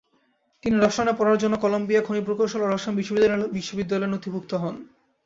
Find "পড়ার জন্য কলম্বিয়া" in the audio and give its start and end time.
1.19-2.01